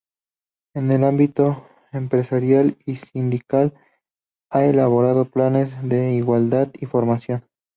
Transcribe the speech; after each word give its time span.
En 0.73 0.91
el 0.91 1.03
ámbito 1.03 1.67
empresarial 1.91 2.75
y 2.87 2.95
sindical 2.95 3.75
ha 4.49 4.65
elaborado 4.65 5.25
planes 5.25 5.75
de 5.87 6.15
igualdad 6.15 6.69
y 6.79 6.87
formación. 6.87 7.43